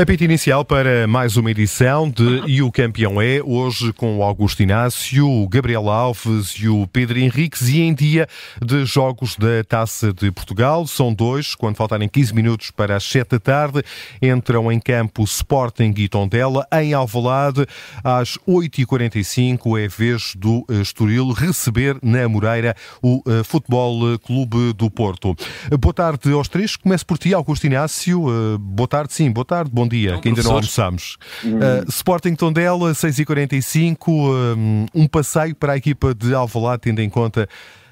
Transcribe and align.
Apito 0.00 0.24
inicial 0.24 0.64
para 0.64 1.06
mais 1.06 1.36
uma 1.36 1.50
edição 1.50 2.08
de 2.08 2.42
E 2.46 2.62
o 2.62 2.72
Campeão 2.72 3.20
é, 3.20 3.42
hoje 3.44 3.92
com 3.92 4.16
o 4.16 4.22
Augusto 4.22 4.62
Inácio, 4.62 5.28
o 5.28 5.46
Gabriel 5.46 5.90
Alves 5.90 6.52
e 6.52 6.70
o 6.70 6.86
Pedro 6.86 7.18
Henriques, 7.18 7.68
e 7.68 7.82
em 7.82 7.92
dia 7.92 8.26
de 8.64 8.86
jogos 8.86 9.36
da 9.36 9.62
Taça 9.62 10.10
de 10.10 10.30
Portugal. 10.30 10.86
São 10.86 11.12
dois, 11.12 11.54
quando 11.54 11.76
faltarem 11.76 12.08
15 12.08 12.34
minutos 12.34 12.70
para 12.70 12.96
as 12.96 13.04
7 13.04 13.32
da 13.32 13.38
tarde, 13.40 13.82
entram 14.22 14.72
em 14.72 14.80
campo 14.80 15.22
Sporting 15.24 15.92
e 15.94 16.08
Tondela, 16.08 16.66
em 16.72 16.94
Alvalade, 16.94 17.66
às 18.02 18.38
8h45 18.48 19.78
é 19.78 19.86
vez 19.86 20.32
do 20.34 20.64
eh, 20.70 20.80
Estoril 20.80 21.30
receber 21.30 21.98
na 22.02 22.26
Moreira 22.26 22.74
o 23.02 23.22
eh, 23.26 23.44
Futebol 23.44 24.18
Clube 24.20 24.72
do 24.72 24.90
Porto. 24.90 25.36
Boa 25.78 25.92
tarde 25.92 26.32
aos 26.32 26.48
três, 26.48 26.74
começo 26.74 27.04
por 27.04 27.18
ti, 27.18 27.34
Augusto 27.34 27.66
Inácio. 27.66 28.24
Eh, 28.30 28.56
boa 28.58 28.88
tarde, 28.88 29.12
sim, 29.12 29.30
boa 29.30 29.44
tarde, 29.44 29.70
bom 29.70 29.89
dia, 29.90 30.18
que 30.18 30.28
ainda 30.28 30.42
não 30.42 30.52
almoçamos. 30.52 31.18
Hum. 31.44 31.58
Uh, 31.58 31.88
Sporting 31.88 32.34
Tondela, 32.34 32.92
6h45, 32.92 34.08
um, 34.08 34.86
um 34.94 35.08
passeio 35.08 35.54
para 35.54 35.74
a 35.74 35.76
equipa 35.76 36.14
de 36.14 36.34
Alvalade, 36.34 36.82
tendo 36.82 37.00
em 37.00 37.10
conta 37.10 37.48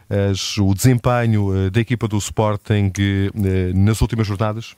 as, 0.09 0.57
o 0.57 0.73
desempenho 0.73 1.49
uh, 1.49 1.71
da 1.71 1.81
equipa 1.81 2.09
do 2.09 2.17
Sporting 2.17 2.91
uh, 2.91 3.79
nas 3.79 4.01
últimas 4.01 4.27
jornadas? 4.27 4.75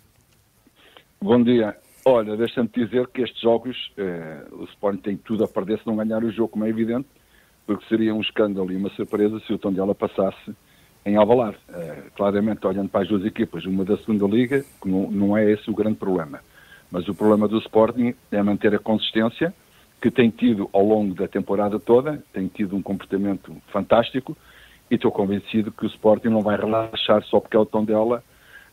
Bom 1.22 1.42
dia. 1.42 1.76
Olha, 2.04 2.36
deixa-me 2.36 2.68
dizer 2.74 3.06
que 3.08 3.20
estes 3.20 3.40
jogos, 3.42 3.76
o 4.52 4.64
Sporting 4.64 5.02
tem 5.02 5.16
tudo 5.18 5.44
a 5.44 5.48
perder 5.48 5.78
se 5.78 5.86
não 5.86 5.96
ganhar 5.96 6.24
o 6.24 6.32
jogo, 6.32 6.48
como 6.48 6.64
é 6.64 6.70
evidente, 6.70 7.06
porque 7.66 7.84
seria 7.88 8.14
um 8.14 8.22
escândalo 8.22 8.72
e 8.72 8.76
uma 8.76 8.88
surpresa 8.90 9.38
se 9.46 9.52
o 9.52 9.58
Tondela 9.58 9.94
passasse 9.94 10.50
em 11.04 11.16
Alvalade. 11.16 11.58
claramente, 12.16 12.66
olhando 12.66 12.88
para 12.88 13.02
as 13.02 13.08
duas 13.08 13.22
equipas, 13.26 13.66
uma 13.66 13.84
da 13.84 13.98
segunda 13.98 14.26
liga, 14.26 14.64
não, 14.82 15.10
não 15.10 15.36
é 15.36 15.52
esse 15.52 15.70
o 15.70 15.74
grande 15.74 15.96
problema. 15.96 16.40
Mas 16.90 17.08
o 17.08 17.14
problema 17.14 17.46
do 17.46 17.58
Sporting 17.58 18.14
é 18.30 18.42
manter 18.42 18.74
a 18.74 18.78
consistência 18.78 19.54
que 20.00 20.10
tem 20.10 20.30
tido 20.30 20.68
ao 20.72 20.84
longo 20.84 21.14
da 21.14 21.28
temporada 21.28 21.78
toda, 21.78 22.22
tem 22.32 22.48
tido 22.48 22.74
um 22.74 22.82
comportamento 22.82 23.54
fantástico 23.70 24.36
e 24.90 24.94
estou 24.94 25.12
convencido 25.12 25.70
que 25.70 25.84
o 25.84 25.88
Sporting 25.88 26.28
não 26.28 26.40
vai 26.40 26.56
relaxar 26.56 27.22
só 27.24 27.38
porque 27.38 27.56
é 27.56 27.60
o 27.60 27.66
tom 27.66 27.84
dela, 27.84 28.24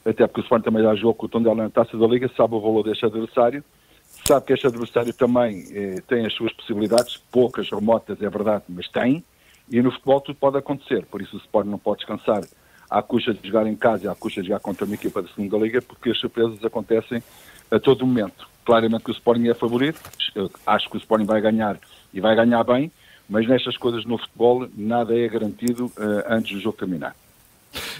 até 0.05 0.25
porque 0.25 0.41
o 0.41 0.43
Sporting 0.43 0.65
também 0.65 0.83
dá 0.83 0.95
jogo 0.95 1.13
com 1.13 1.25
o 1.25 1.29
tom 1.29 1.41
dela 1.41 1.63
na 1.63 1.69
taça 1.69 1.97
da 1.97 2.07
Liga, 2.07 2.31
sabe 2.35 2.55
o 2.55 2.61
valor 2.61 2.83
deste 2.83 3.05
adversário, 3.05 3.63
sabe 4.25 4.45
que 4.45 4.53
este 4.53 4.65
adversário 4.65 5.13
também 5.13 5.65
eh, 5.71 6.01
tem 6.07 6.25
as 6.25 6.33
suas 6.33 6.53
possibilidades, 6.53 7.17
poucas, 7.17 7.69
remotas, 7.69 8.21
é 8.21 8.29
verdade, 8.29 8.63
mas 8.69 8.87
tem, 8.87 9.23
e 9.69 9.81
no 9.81 9.91
futebol 9.91 10.21
tudo 10.21 10.37
pode 10.37 10.57
acontecer, 10.57 11.05
por 11.05 11.21
isso 11.21 11.35
o 11.35 11.39
Sporting 11.39 11.69
não 11.69 11.77
pode 11.77 11.99
descansar 11.99 12.41
à 12.89 13.01
custa 13.01 13.33
de 13.33 13.45
jogar 13.45 13.67
em 13.67 13.75
casa 13.75 14.05
e 14.05 14.07
à 14.07 14.15
custa 14.15 14.41
de 14.41 14.47
jogar 14.47 14.61
contra 14.61 14.85
uma 14.85 14.95
equipa 14.95 15.21
da 15.21 15.27
segunda 15.27 15.57
Liga, 15.57 15.81
porque 15.81 16.09
as 16.09 16.17
surpresas 16.17 16.63
acontecem 16.63 17.21
a 17.71 17.79
todo 17.79 18.05
momento. 18.05 18.47
Claramente 18.65 19.03
que 19.03 19.11
o 19.11 19.13
Sporting 19.13 19.47
é 19.47 19.53
favorito, 19.53 19.99
acho 20.65 20.89
que 20.89 20.97
o 20.97 20.99
Sporting 20.99 21.25
vai 21.25 21.41
ganhar 21.41 21.77
e 22.13 22.19
vai 22.19 22.35
ganhar 22.35 22.63
bem, 22.63 22.91
mas 23.29 23.47
nestas 23.47 23.77
coisas 23.77 24.05
no 24.05 24.17
futebol 24.17 24.67
nada 24.75 25.17
é 25.17 25.27
garantido 25.27 25.85
uh, 25.85 26.23
antes 26.29 26.53
do 26.53 26.59
jogo 26.61 26.77
terminar. 26.77 27.15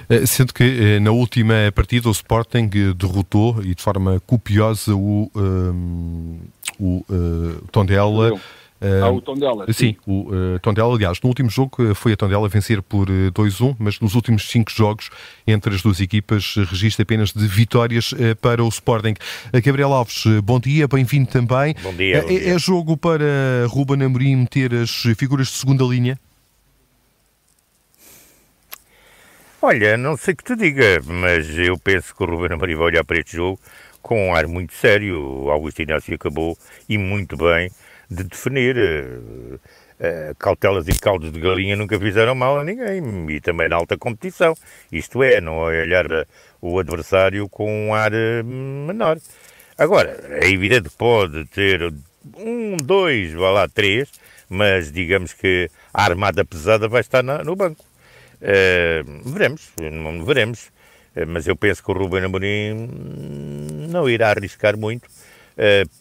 Eh, 0.09 0.25
sendo 0.25 0.53
que 0.53 0.63
eh, 0.63 0.99
na 0.99 1.11
última 1.11 1.53
partida 1.75 2.07
o 2.07 2.11
Sporting 2.11 2.69
derrotou 2.95 3.61
e 3.61 3.75
de 3.75 3.81
forma 3.81 4.19
copiosa 4.25 4.95
o, 4.95 5.29
um, 5.35 6.39
o 6.79 7.05
uh, 7.09 7.67
Tondela 7.71 8.31
Uh, 8.79 9.03
ah, 9.03 9.11
o 9.11 9.21
Tondela. 9.21 9.65
Sim, 9.67 9.73
sim 9.73 9.97
o 10.05 10.29
uh, 10.29 10.59
Tondela, 10.61 10.93
aliás, 10.93 11.19
no 11.21 11.29
último 11.29 11.49
jogo 11.49 11.71
eh, 11.79 11.95
foi 11.95 12.13
a 12.13 12.15
Tondela 12.15 12.47
vencer 12.47 12.79
por 12.81 13.09
uh, 13.09 13.31
2-1, 13.31 13.75
mas 13.79 13.99
nos 13.99 14.13
últimos 14.13 14.47
cinco 14.49 14.71
jogos 14.71 15.09
entre 15.47 15.73
as 15.73 15.81
duas 15.81 15.99
equipas 15.99 16.55
registra 16.55 17.01
apenas 17.01 17.33
de 17.33 17.47
vitórias 17.47 18.11
uh, 18.11 18.35
para 18.39 18.63
o 18.63 18.67
Sporting. 18.69 19.15
Gabriel 19.63 19.91
Alves, 19.91 20.25
bom 20.43 20.59
dia, 20.59 20.87
bem-vindo 20.87 21.27
também. 21.27 21.75
Bom 21.81 21.93
dia. 21.93 22.21
Bom 22.21 22.27
dia. 22.27 22.37
É, 22.37 22.49
é, 22.49 22.59
jogo 22.59 22.95
para 22.95 23.65
Ruben 23.67 24.03
Amorim 24.03 24.35
meter 24.35 24.73
as 24.75 24.91
figuras 25.17 25.47
de 25.47 25.53
segunda 25.53 25.83
linha? 25.83 26.19
Olha, 29.59 29.97
não 29.97 30.15
sei 30.15 30.35
o 30.35 30.37
que 30.37 30.43
te 30.43 30.55
diga, 30.55 31.01
mas 31.03 31.49
eu 31.57 31.79
penso 31.79 32.15
que 32.15 32.23
o 32.23 32.27
Ruben 32.27 32.53
Amorim 32.53 32.75
vai 32.75 32.85
olhar 32.85 33.03
para 33.03 33.17
este 33.17 33.37
jogo 33.37 33.59
com 34.03 34.29
um 34.29 34.35
ar 34.35 34.47
muito 34.47 34.73
sério. 34.73 35.19
O 35.19 35.49
Augusto 35.49 35.81
Inácio 35.81 36.15
acabou, 36.15 36.57
e 36.87 36.97
muito 36.97 37.35
bem, 37.35 37.69
de 38.09 38.23
definir. 38.23 38.77
Uh, 38.77 39.59
uh, 39.99 40.35
cautelas 40.37 40.87
e 40.87 40.97
caldos 40.99 41.31
de 41.31 41.39
galinha 41.39 41.75
nunca 41.75 41.99
fizeram 41.99 42.35
mal 42.35 42.59
a 42.59 42.63
ninguém, 42.63 43.01
e 43.29 43.39
também 43.41 43.69
na 43.69 43.75
alta 43.75 43.97
competição. 43.97 44.53
Isto 44.91 45.23
é, 45.23 45.41
não 45.41 45.69
é 45.69 45.81
olhar 45.81 46.05
o 46.61 46.79
adversário 46.79 47.47
com 47.49 47.87
um 47.87 47.93
ar 47.93 48.11
menor. 48.43 49.17
Agora, 49.77 50.17
é 50.41 50.49
evidente 50.49 50.89
que 50.89 50.95
pode 50.95 51.45
ter 51.45 51.93
um, 52.37 52.77
dois, 52.77 53.33
vá 53.33 53.51
lá, 53.51 53.67
três, 53.67 54.09
mas 54.49 54.91
digamos 54.91 55.33
que 55.33 55.69
a 55.93 56.03
armada 56.03 56.43
pesada 56.43 56.87
vai 56.87 57.01
estar 57.01 57.23
na, 57.23 57.43
no 57.43 57.55
banco. 57.55 57.85
Uh, 58.41 59.29
veremos, 59.29 59.71
veremos. 60.25 60.71
mas 61.27 61.47
eu 61.47 61.55
penso 61.55 61.83
que 61.83 61.91
o 61.91 61.93
Ruben 61.93 62.23
Amorim 62.23 62.87
não 63.89 64.07
irá 64.09 64.29
arriscar 64.29 64.77
muito 64.77 65.07
eh, 65.07 65.26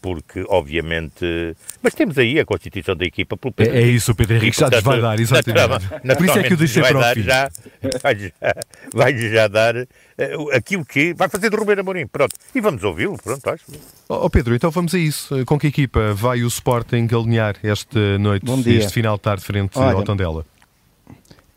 porque 0.02 0.44
obviamente. 0.48 1.56
Mas 1.82 1.94
temos 1.94 2.18
aí 2.18 2.38
a 2.38 2.44
constituição 2.44 2.94
da 2.94 3.04
equipa 3.04 3.36
pelo 3.36 3.52
Pedro. 3.52 3.74
É, 3.74 3.82
é 3.82 3.86
isso, 3.86 4.12
o 4.12 4.14
Pedro 4.14 4.36
Henrique 4.36 4.58
já 4.58 4.68
nos 4.68 4.82
vai 4.82 5.00
dar, 5.00 5.18
exatamente. 5.18 5.88
Por 6.16 6.24
isso 6.24 6.38
é 6.38 6.42
que 6.42 6.52
eu 6.52 6.56
deixei 6.56 6.82
para 6.82 6.98
o 6.98 7.14
fim. 7.14 7.22
Já, 7.22 7.50
vai, 8.02 8.18
já, 8.18 8.30
vai 8.92 9.18
já 9.18 9.48
dar 9.48 9.76
uh, 9.76 9.86
aquilo 10.52 10.84
que 10.84 11.14
vai 11.14 11.28
fazer 11.28 11.50
de 11.50 11.56
Ruben 11.56 11.78
Amorim. 11.78 12.06
Pronto. 12.06 12.34
E 12.54 12.60
vamos 12.60 12.82
ouvi-lo, 12.84 13.16
pronto, 13.16 13.48
acho. 13.50 13.64
Oh, 14.08 14.28
Pedro, 14.28 14.54
então 14.54 14.70
vamos 14.70 14.94
a 14.94 14.98
isso. 14.98 15.44
Com 15.46 15.58
que 15.58 15.68
equipa 15.68 16.12
vai 16.14 16.42
o 16.42 16.46
Sporting 16.48 17.08
alinhar 17.12 17.56
esta 17.62 18.18
noite, 18.18 18.46
este 18.70 18.92
final 18.92 19.16
de 19.16 19.22
tarde, 19.22 19.42
frente 19.44 19.78
Olha, 19.78 19.96
ao 19.96 20.02
Tondela? 20.02 20.44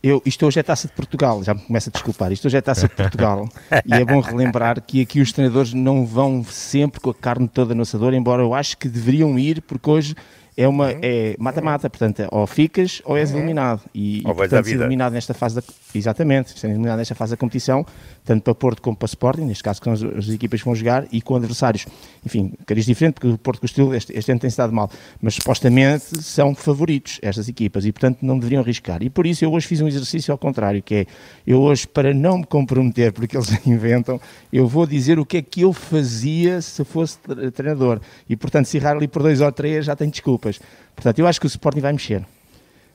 Eu, 0.01 0.21
isto 0.25 0.45
hoje 0.45 0.59
é 0.59 0.63
taça 0.63 0.87
de 0.87 0.93
Portugal, 0.93 1.43
já 1.43 1.53
me 1.53 1.59
começa 1.59 1.89
a 1.89 1.91
desculpar. 1.91 2.31
Isto 2.31 2.47
hoje 2.47 2.55
é 2.55 2.61
taça 2.61 2.87
de 2.87 2.95
Portugal 2.95 3.49
e 3.85 3.93
é 3.93 4.05
bom 4.05 4.21
relembrar 4.21 4.81
que 4.81 5.01
aqui 5.01 5.19
os 5.19 5.33
treinadores 5.33 5.73
não 5.73 6.05
vão 6.05 6.41
sempre 6.43 7.01
com 7.01 7.09
a 7.09 7.13
carne 7.13 7.49
toda 7.49 7.75
no 7.75 7.81
assador, 7.81 8.13
embora 8.13 8.41
eu 8.41 8.53
acho 8.53 8.77
que 8.77 8.87
deveriam 8.87 9.37
ir, 9.37 9.61
porque 9.61 9.89
hoje 9.89 10.15
é 10.59 10.68
uma 10.68 10.92
é 10.92 11.38
mata-mata, 11.40 11.90
portanto, 11.90 12.28
ou 12.31 12.46
ficas 12.46 13.02
ou 13.06 13.18
és 13.18 13.31
eliminado. 13.31 13.81
E, 13.96 14.22
ou 14.25 14.34
e 14.34 14.36
portanto, 14.36 14.66
ser 14.66 14.75
eliminado 14.75 15.14
nesta 15.14 15.34
fase 15.34 15.56
da 15.56 15.64
exatamente, 15.96 16.59
ser 16.59 16.68
eliminado 16.68 16.97
nesta 16.97 17.16
fase 17.16 17.31
da 17.31 17.38
competição, 17.38 17.86
tanto 18.25 18.44
para 18.44 18.53
Porto 18.53 18.81
como 18.81 18.97
para 18.97 19.06
Sporting, 19.06 19.44
neste 19.44 19.64
caso 19.64 19.81
que 19.81 19.90
as, 19.90 20.03
as 20.03 20.28
equipas 20.28 20.59
vão 20.62 20.75
jogar 20.75 21.08
e 21.14 21.22
com 21.22 21.38
adversários, 21.38 21.88
enfim, 22.25 22.52
cariz 22.66 22.86
diferente, 22.86 23.14
porque 23.14 23.30
o 23.30 23.38
Porto 23.38 23.66
estilo 23.66 23.96
este, 23.96 24.12
este 24.12 24.31
ano 24.31 24.42
tem 24.42 24.50
se 24.50 24.58
dado 24.58 24.74
mal, 24.74 24.92
mas 25.22 25.36
supostamente 25.36 26.22
são 26.22 26.53
favoritos 26.53 27.20
estas 27.22 27.47
equipas 27.47 27.86
e 27.86 27.94
portanto 27.94 28.18
não 28.22 28.38
deveriam 28.38 28.62
arriscar. 28.62 29.02
E 29.02 29.09
por 29.09 29.26
isso 29.26 29.46
eu 29.46 29.53
hoje 29.53 29.66
fiz 29.66 29.80
um 29.80 29.88
exercício 29.88 30.34
ao 30.34 30.38
contrário, 30.38 30.84
que 30.84 30.94
é 30.94 31.06
eu 31.47 31.62
hoje 31.62 31.88
para 31.88 32.14
não 32.14 32.40
me 32.40 32.46
comprometer 32.46 33.14
porque 33.14 33.38
eles 33.38 33.50
inventam, 33.66 34.20
eu 34.52 34.68
vou 34.68 34.86
dizer 34.86 35.20
o 35.20 35.26
que 35.26 35.38
é 35.38 35.41
que 35.41 35.62
eu 35.62 35.72
fazia 35.72 36.62
se 36.62 36.84
fosse 36.84 37.18
treinador. 37.53 38.02
E 38.30 38.36
portanto, 38.36 38.66
se 38.66 38.76
errar 38.76 38.97
ali 38.97 39.08
por 39.08 39.24
dois 39.24 39.40
ou 39.40 39.52
três 39.53 39.86
já 39.86 39.96
tem 39.96 40.09
desculpa 40.09 40.48
Portanto, 40.95 41.19
eu 41.19 41.27
acho 41.27 41.39
que 41.39 41.45
o 41.45 41.47
Sporting 41.47 41.81
vai 41.81 41.93
mexer. 41.93 42.25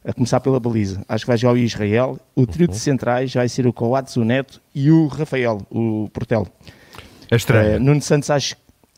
A 0.04 0.12
começar 0.12 0.38
pela 0.41 0.60
baliza. 0.60 1.03
Acho 1.09 1.25
que 1.25 1.28
vai 1.28 1.38
jogar 1.38 1.54
o 1.54 1.56
Israel. 1.56 2.19
O 2.34 2.47
trio 2.47 2.66
de 2.66 2.75
uhum. 2.75 2.78
centrais 2.78 3.32
vai 3.32 3.48
ser 3.48 3.66
o 3.66 3.72
Coates, 3.72 4.16
o 4.16 4.25
Neto 4.25 4.60
e 4.75 4.91
o 4.91 5.06
Rafael, 5.06 5.62
o 5.70 6.10
Portelo. 6.12 6.47
É 7.31 7.37
estranho. 7.37 7.78
Uh, 7.78 7.81
Nuno 7.81 8.03
Santos 8.03 8.28
acho 8.28 8.54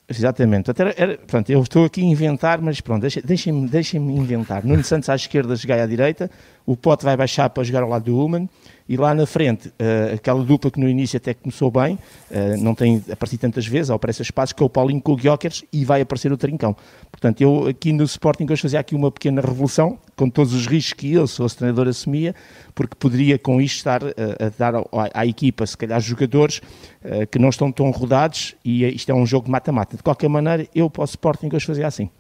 Exatamente. 0.08 0.70
Até 0.70 0.94
era, 0.96 1.18
pronto, 1.18 1.50
eu 1.50 1.60
estou 1.60 1.84
aqui 1.84 2.00
a 2.00 2.04
inventar, 2.04 2.60
mas 2.60 2.80
pronto, 2.80 3.06
deixem-me 3.24 3.68
deixem 3.68 4.00
inventar. 4.00 4.64
Nuno 4.64 4.84
Santos 4.84 5.08
à 5.08 5.16
esquerda, 5.16 5.56
jogar 5.56 5.80
à 5.80 5.86
direita, 5.86 6.30
o 6.66 6.76
Pote 6.76 7.04
vai 7.04 7.16
baixar 7.16 7.48
para 7.48 7.62
jogar 7.62 7.82
ao 7.82 7.88
lado 7.88 8.04
do 8.04 8.18
Human, 8.18 8.48
e 8.88 8.96
lá 8.96 9.14
na 9.14 9.26
frente, 9.26 9.68
uh, 9.68 10.14
aquela 10.14 10.42
dupla 10.44 10.70
que 10.70 10.78
no 10.78 10.88
início 10.88 11.16
até 11.16 11.34
começou 11.34 11.70
bem, 11.70 11.94
uh, 12.30 12.62
não 12.62 12.74
tem 12.74 13.02
aparecido 13.10 13.40
tantas 13.40 13.66
vezes, 13.66 13.90
aparece 13.90 14.22
espaços, 14.22 14.52
que 14.52 14.62
é 14.62 14.66
o 14.66 14.70
Paulinho 14.70 15.00
com 15.00 15.12
o 15.12 15.16
Guiocers 15.16 15.64
e 15.72 15.84
vai 15.84 16.00
aparecer 16.00 16.32
o 16.32 16.36
Trincão. 16.36 16.76
Portanto, 17.10 17.40
eu 17.40 17.66
aqui 17.66 17.92
no 17.92 18.04
Sporting 18.04 18.46
hoje 18.48 18.62
fazia 18.62 18.78
aqui 18.78 18.94
uma 18.94 19.10
pequena 19.10 19.40
revolução, 19.40 19.98
com 20.14 20.30
todos 20.30 20.54
os 20.54 20.66
riscos 20.66 20.92
que 20.92 21.12
eu, 21.12 21.26
se 21.26 21.36
fosse 21.36 21.56
treinador, 21.56 21.88
assumia, 21.88 22.34
porque 22.74 22.94
poderia 22.94 23.38
com 23.38 23.60
isto 23.60 23.76
estar 23.76 24.02
uh, 24.02 24.14
a 24.38 24.48
dar 24.56 24.76
à, 24.76 24.84
à, 25.14 25.26
equipa, 25.26 25.66
se 25.66 25.76
calhar, 25.76 26.00
jogadores 26.00 26.60
que 27.30 27.38
não 27.38 27.50
estão 27.50 27.70
tão 27.70 27.88
rodados 27.90 28.56
e 28.64 28.84
isto 28.84 29.10
é 29.10 29.14
um 29.14 29.24
jogo 29.24 29.48
mata-mata. 29.48 29.96
De 29.96 30.02
qualquer 30.02 30.28
maneira, 30.28 30.66
eu 30.74 30.90
para 30.90 31.02
o 31.02 31.04
Sporting 31.04 31.48
hoje 31.52 31.64
fazia 31.64 31.86
assim. 31.86 32.10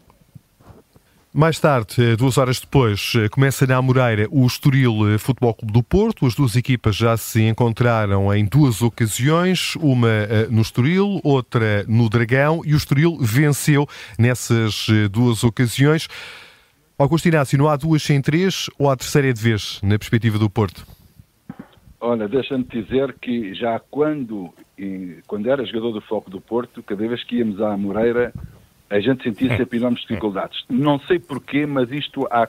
Mais 1.38 1.60
tarde, 1.60 2.02
eh, 2.02 2.16
duas 2.16 2.38
horas 2.38 2.58
depois, 2.58 3.12
eh, 3.14 3.28
começa 3.28 3.66
na 3.66 3.82
Moreira 3.82 4.26
o 4.30 4.46
Estoril 4.46 5.06
eh, 5.06 5.18
Futebol 5.18 5.52
Clube 5.52 5.70
do 5.70 5.82
Porto. 5.82 6.24
As 6.24 6.34
duas 6.34 6.56
equipas 6.56 6.96
já 6.96 7.14
se 7.14 7.42
encontraram 7.42 8.32
em 8.32 8.46
duas 8.46 8.80
ocasiões, 8.80 9.76
uma 9.76 10.08
no 10.50 10.62
Estoril, 10.62 11.20
outra 11.22 11.84
no 11.86 12.08
Dragão, 12.08 12.62
e 12.64 12.72
o 12.72 12.76
Estoril 12.78 13.18
venceu 13.20 13.86
nessas 14.18 14.86
duas 15.12 15.44
ocasiões. 15.44 16.08
Augusto 16.98 17.28
Inácio, 17.28 17.58
não 17.58 17.68
há 17.68 17.76
duas 17.76 18.02
sem 18.02 18.22
três 18.22 18.70
ou 18.78 18.88
há 18.88 18.96
terceira 18.96 19.30
de 19.30 19.42
vez, 19.42 19.78
na 19.82 19.98
perspectiva 19.98 20.38
do 20.38 20.48
Porto? 20.48 20.86
Olha, 22.00 22.26
deixa-me 22.26 22.64
dizer 22.64 23.14
que 23.20 23.52
já 23.52 23.78
quando, 23.90 24.54
quando 25.26 25.50
era 25.50 25.66
jogador 25.66 25.92
do 25.92 26.00
Foco 26.00 26.30
do 26.30 26.40
Porto, 26.40 26.82
cada 26.82 27.06
vez 27.06 27.22
que 27.24 27.36
íamos 27.36 27.60
à 27.60 27.76
Moreira, 27.76 28.32
A 28.88 29.00
gente 29.00 29.24
sentia 29.24 29.56
sempre 29.56 29.78
enormes 29.78 30.00
dificuldades. 30.02 30.64
Não 30.68 30.98
sei 31.00 31.18
porquê, 31.18 31.66
mas 31.66 31.90
isto 31.90 32.26
há, 32.30 32.48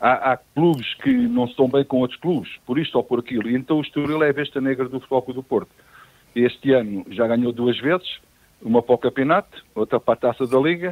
há, 0.00 0.32
há, 0.32 0.36
clubes 0.36 0.94
que 0.94 1.12
não 1.12 1.44
estão 1.44 1.68
bem 1.68 1.84
com 1.84 1.98
outros 1.98 2.18
clubes, 2.18 2.50
por 2.64 2.78
isto 2.78 2.96
ou 2.96 3.04
por 3.04 3.18
aquilo. 3.18 3.48
E 3.48 3.54
então 3.54 3.78
o 3.78 3.82
Estoril 3.82 4.22
é 4.22 4.30
a 4.30 4.32
besta 4.32 4.60
negra 4.60 4.88
do 4.88 5.00
Futebol 5.00 5.34
do 5.34 5.42
Porto. 5.42 5.70
Este 6.34 6.72
ano 6.72 7.04
já 7.10 7.26
ganhou 7.26 7.52
duas 7.52 7.78
vezes, 7.78 8.18
uma 8.62 8.82
para 8.82 8.94
o 8.94 8.98
campeonato, 8.98 9.64
outra 9.74 10.00
para 10.00 10.14
a 10.14 10.16
taça 10.16 10.46
da 10.46 10.58
Liga, 10.58 10.90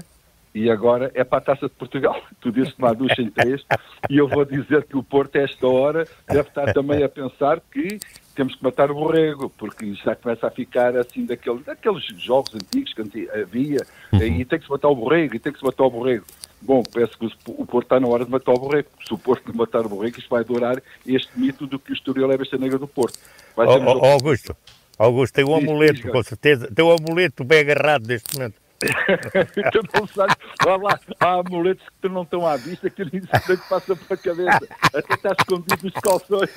e 0.55 0.71
agora 0.71 1.11
é 1.15 1.25
para 1.25 1.39
a 1.39 1.41
Taça 1.41 1.69
de 1.69 1.75
Portugal. 1.75 2.21
Tu 2.41 2.51
dizes 2.51 2.73
que 2.73 2.95
duas 2.95 3.15
sem 3.15 3.31
três, 3.31 3.65
e 4.11 4.19
eu 4.19 4.27
vou 4.27 4.45
dizer 4.45 4.85
que 4.85 4.97
o 4.97 5.03
Porto, 5.03 5.37
a 5.37 5.43
esta 5.43 5.67
hora, 5.67 6.09
deve 6.27 6.49
estar 6.49 6.73
também 6.73 7.05
a 7.05 7.09
pensar 7.09 7.61
que 7.61 8.01
temos 8.35 8.57
que 8.57 8.65
matar 8.65 8.91
o 8.91 8.95
borrego, 8.95 9.49
porque 9.51 9.95
já 9.95 10.17
começa 10.17 10.49
a 10.49 10.51
ficar 10.51 10.97
assim 10.97 11.25
daquele, 11.25 11.61
daqueles 11.61 12.05
jogos 12.19 12.55
antigos 12.55 12.93
que 12.95 13.31
havia, 13.31 13.87
uhum. 14.13 14.21
e 14.21 14.45
tem 14.45 14.59
que 14.59 14.65
se 14.65 14.71
matar 14.71 14.89
o 14.89 14.97
borrego, 14.97 15.37
e 15.37 15.39
tem 15.39 15.53
que 15.53 15.59
se 15.61 15.65
matar 15.65 15.85
o 15.85 15.91
borrego. 15.91 16.25
Bom, 16.61 16.83
parece 16.93 17.17
que 17.17 17.27
o 17.47 17.67
Porto 17.67 17.87
está 17.87 18.01
na 18.01 18.09
hora 18.09 18.25
de 18.25 18.31
matar 18.31 18.53
o 18.53 18.59
borrego. 18.59 18.89
Se 19.07 19.13
o 19.13 19.19
Porto 19.19 19.49
não 19.49 19.55
matar 19.55 19.85
o 19.85 19.89
borrego, 19.89 20.19
isto 20.19 20.31
vai 20.31 20.45
durar 20.45 20.81
este 21.07 21.39
mito 21.39 21.67
do 21.67 21.79
que 21.79 21.93
o 21.93 21.95
Estoril 21.95 22.31
é 22.31 22.37
besta 22.37 22.57
negra 22.57 22.79
do 22.79 22.87
Porto. 22.87 23.19
Vai 23.57 23.67
ser 23.67 23.85
oh, 23.85 23.99
oh, 24.01 24.07
Augusto, 24.07 24.57
Augusto, 24.99 25.35
tem 25.35 25.45
um 25.45 25.55
amuleto, 25.55 26.09
com 26.09 26.23
certeza, 26.23 26.69
tem 26.73 26.85
um 26.85 26.93
amuleto 26.93 27.45
bem 27.45 27.61
agarrado 27.61 28.07
neste 28.07 28.37
momento. 28.37 28.62
Tu 29.73 29.81
não 29.95 30.07
sabes, 30.07 30.37
olha 30.67 30.83
lá, 30.83 31.01
há 31.21 31.35
amuletos 31.35 31.85
que 31.85 31.95
tu 32.03 32.09
não 32.09 32.23
estão 32.23 32.47
à 32.47 32.57
vista 32.57 32.91
que 32.91 33.05
nem 33.05 33.23
se 33.23 33.69
passa 33.69 33.97
para 33.97 34.15
a 34.15 34.17
cabeça. 34.17 34.69
Até 34.95 35.15
está 35.15 35.35
escondido 35.39 35.79
nos 35.83 35.95
calções 35.95 36.51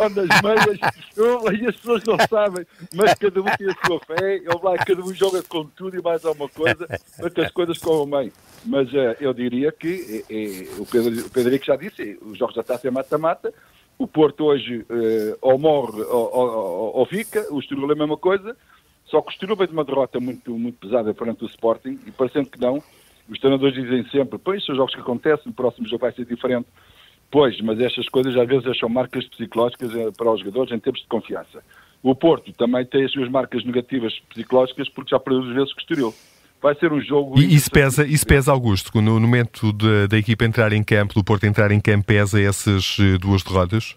ou 0.00 0.10
nas 0.10 0.42
meias. 0.42 1.60
E 1.60 1.66
as 1.66 1.76
pessoas 1.76 2.04
não 2.04 2.16
sabem, 2.28 2.66
mas 2.94 3.14
cada 3.14 3.40
um 3.40 3.44
tem 3.44 3.68
a 3.68 3.86
sua 3.86 4.00
fé. 4.00 4.36
Ele 4.36 4.60
lá, 4.62 4.76
cada 4.78 5.00
um 5.02 5.14
joga 5.14 5.42
com 5.42 5.64
tudo 5.64 5.98
e 5.98 6.02
mais 6.02 6.24
alguma 6.24 6.48
coisa, 6.48 6.86
outras 7.20 7.50
coisas 7.50 7.78
o 7.82 8.06
meio. 8.06 8.32
Mas 8.64 8.92
uh, 8.92 9.16
eu 9.20 9.32
diria 9.32 9.72
que 9.72 10.24
é, 10.28 10.34
é, 10.34 10.80
o, 10.80 10.86
Pedro, 10.86 11.26
o 11.26 11.30
Pedro 11.30 11.64
já 11.64 11.76
disse, 11.76 12.18
os 12.22 12.36
jogos 12.36 12.54
da 12.54 12.62
taça 12.62 12.88
é 12.88 12.90
mata-mata. 12.90 13.52
O 13.98 14.06
Porto 14.06 14.44
hoje 14.44 14.84
uh, 14.90 15.38
ou 15.40 15.58
morre 15.58 16.02
ou, 16.02 16.30
ou, 16.36 16.96
ou 16.96 17.06
fica, 17.06 17.46
o 17.50 17.58
Estoril 17.58 17.88
é 17.90 17.92
a 17.92 17.96
mesma 17.96 18.16
coisa. 18.16 18.56
Só 19.06 19.20
que 19.20 19.28
o 19.28 19.32
Estoril 19.32 19.56
veio 19.56 19.68
de 19.68 19.74
uma 19.74 19.84
derrota 19.84 20.18
muito, 20.18 20.56
muito 20.58 20.78
pesada 20.78 21.14
perante 21.14 21.44
o 21.44 21.46
Sporting 21.46 21.98
e 22.06 22.10
parecendo 22.10 22.50
que 22.50 22.60
não, 22.60 22.82
os 23.28 23.38
treinadores 23.38 23.74
dizem 23.74 24.08
sempre, 24.10 24.38
pois, 24.38 24.64
são 24.64 24.74
jogos 24.74 24.94
que 24.94 25.00
acontecem, 25.00 25.50
o 25.50 25.54
próximo 25.54 25.86
jogo 25.86 26.02
vai 26.02 26.12
ser 26.12 26.24
diferente. 26.24 26.68
Pois, 27.30 27.60
mas 27.60 27.80
estas 27.80 28.08
coisas 28.08 28.36
às 28.36 28.46
vezes 28.46 28.78
são 28.78 28.88
marcas 28.88 29.26
psicológicas 29.26 29.94
eh, 29.94 30.10
para 30.16 30.30
os 30.30 30.40
jogadores 30.40 30.72
em 30.72 30.78
termos 30.78 31.00
de 31.00 31.08
confiança. 31.08 31.62
O 32.02 32.14
Porto 32.14 32.52
também 32.52 32.84
tem 32.84 33.04
as 33.04 33.12
suas 33.12 33.28
marcas 33.28 33.64
negativas 33.64 34.16
psicológicas 34.28 34.88
porque 34.88 35.10
já 35.10 35.18
perdeu 35.18 35.42
duas 35.42 35.54
vezes 35.54 35.72
o 35.72 35.78
Estoril. 35.78 36.14
Vai 36.62 36.74
ser 36.76 36.92
um 36.92 37.00
jogo... 37.00 37.38
E 37.38 37.54
isso 37.54 37.70
pesa, 37.70 38.06
isso 38.06 38.26
pesa, 38.26 38.52
Augusto, 38.52 39.00
no 39.00 39.20
momento 39.20 39.72
de, 39.72 40.06
da 40.08 40.16
equipa 40.16 40.44
entrar 40.44 40.72
em 40.72 40.82
campo, 40.82 41.14
do 41.14 41.22
Porto 41.22 41.44
entrar 41.44 41.70
em 41.70 41.80
campo, 41.80 42.06
pesa 42.06 42.40
essas 42.40 42.96
eh, 43.00 43.18
duas 43.18 43.42
derrotas? 43.42 43.96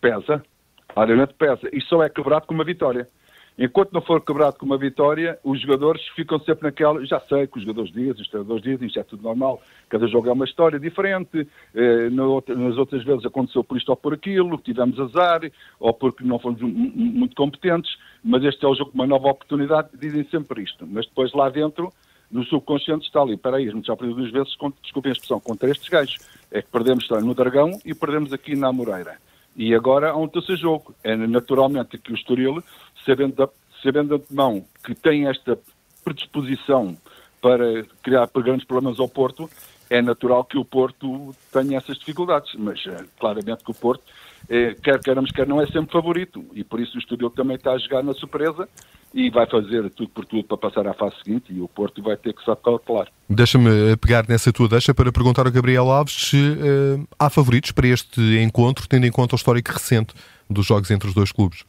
Pesa, 0.00 0.42
claramente 0.88 1.34
pesa. 1.34 1.68
E 1.72 1.80
só 1.80 2.02
é 2.02 2.10
quebrado 2.10 2.46
com 2.46 2.54
uma 2.54 2.64
vitória. 2.64 3.08
Enquanto 3.56 3.92
não 3.92 4.00
for 4.00 4.20
quebrado 4.20 4.56
com 4.58 4.66
uma 4.66 4.76
vitória, 4.76 5.38
os 5.44 5.60
jogadores 5.60 6.02
ficam 6.16 6.40
sempre 6.40 6.64
naquela. 6.64 7.04
Já 7.06 7.20
sei 7.20 7.46
que 7.46 7.58
os 7.58 7.62
jogadores 7.62 7.92
dizem, 7.92 8.22
os 8.22 8.28
treinadores 8.28 8.62
dizem, 8.62 8.88
isto 8.88 8.98
é 8.98 9.04
tudo 9.04 9.22
normal. 9.22 9.62
Cada 9.88 10.08
jogo 10.08 10.28
é 10.28 10.32
uma 10.32 10.44
história 10.44 10.78
diferente. 10.78 11.46
Eh, 11.72 12.10
nas 12.10 12.76
outras 12.76 13.04
vezes 13.04 13.24
aconteceu 13.24 13.62
por 13.62 13.76
isto 13.76 13.90
ou 13.90 13.96
por 13.96 14.12
aquilo, 14.12 14.58
tivemos 14.58 14.98
azar, 14.98 15.40
ou 15.78 15.94
porque 15.94 16.24
não 16.24 16.40
fomos 16.40 16.60
muito 16.60 17.36
competentes. 17.36 17.96
Mas 18.24 18.42
este 18.42 18.64
é 18.64 18.68
o 18.68 18.74
jogo 18.74 18.90
com 18.90 18.98
uma 18.98 19.06
nova 19.06 19.28
oportunidade. 19.28 19.90
Dizem 19.94 20.24
sempre 20.24 20.62
isto. 20.62 20.84
Mas 20.84 21.06
depois 21.06 21.32
lá 21.32 21.48
dentro, 21.48 21.92
no 22.32 22.42
subconsciente, 22.44 23.06
está 23.06 23.20
ali. 23.20 23.34
Espera 23.34 23.58
aí, 23.58 23.68
a 23.68 23.72
já 23.82 23.94
perdeu 23.94 24.16
duas 24.16 24.32
vezes, 24.32 24.56
desculpem 24.82 25.10
a 25.10 25.12
expressão, 25.12 25.38
contra 25.38 25.70
estes 25.70 25.88
gajos. 25.88 26.16
É 26.50 26.60
que 26.60 26.68
perdemos 26.72 27.08
no 27.08 27.34
Dragão 27.34 27.70
e 27.84 27.94
perdemos 27.94 28.32
aqui 28.32 28.56
na 28.56 28.72
Moreira. 28.72 29.16
E 29.56 29.74
agora 29.74 30.10
há 30.10 30.16
um 30.16 30.28
terceiro 30.28 30.60
jogo. 30.60 30.94
É 31.02 31.16
naturalmente 31.16 31.98
que 31.98 32.12
o 32.12 32.14
Estoril 32.14 32.62
sabendo, 33.04 33.50
sabendo 33.82 34.18
de 34.18 34.24
antemão 34.24 34.64
que 34.84 34.94
tem 34.94 35.28
esta 35.28 35.58
predisposição 36.04 36.96
para 37.40 37.84
criar 38.02 38.28
grandes 38.34 38.66
problemas 38.66 38.98
ao 38.98 39.08
Porto, 39.08 39.48
é 39.90 40.00
natural 40.00 40.44
que 40.44 40.56
o 40.56 40.64
Porto 40.64 41.34
tenha 41.52 41.78
essas 41.78 41.98
dificuldades. 41.98 42.54
Mas 42.58 42.84
é, 42.86 43.04
claramente 43.18 43.64
que 43.64 43.70
o 43.70 43.74
Porto, 43.74 44.02
é, 44.48 44.74
quer 44.74 44.98
queiramos, 45.00 45.30
quer 45.30 45.46
não, 45.46 45.60
é 45.60 45.66
sempre 45.66 45.92
favorito. 45.92 46.44
E 46.54 46.62
por 46.64 46.80
isso 46.80 46.96
o 46.96 46.98
Estoril 46.98 47.30
também 47.30 47.56
está 47.56 47.72
a 47.72 47.78
jogar 47.78 48.02
na 48.02 48.12
surpresa 48.14 48.68
e 49.14 49.30
vai 49.30 49.46
fazer 49.48 49.88
tudo 49.90 50.08
por 50.10 50.26
tudo 50.26 50.44
para 50.44 50.56
passar 50.56 50.86
à 50.88 50.92
fase 50.92 51.14
seguinte 51.22 51.52
e 51.52 51.60
o 51.60 51.68
Porto 51.68 52.02
vai 52.02 52.16
ter 52.16 52.34
que 52.34 52.40
se 52.40 52.56
calcular. 52.56 53.08
Deixa-me 53.28 53.92
eh, 53.92 53.96
pegar 53.96 54.26
nessa 54.28 54.52
tua 54.52 54.68
deixa 54.68 54.92
para 54.92 55.12
perguntar 55.12 55.46
ao 55.46 55.52
Gabriel 55.52 55.88
Alves 55.88 56.30
se 56.30 56.36
uh, 56.36 57.06
há 57.16 57.30
favoritos 57.30 57.70
para 57.70 57.86
este 57.86 58.20
encontro, 58.38 58.88
tendo 58.88 59.06
em 59.06 59.12
conta 59.12 59.34
o 59.34 59.38
histórico 59.38 59.70
recente 59.70 60.12
dos 60.50 60.66
jogos 60.66 60.90
entre 60.90 61.08
os 61.08 61.14
dois 61.14 61.30
clubes. 61.30 61.64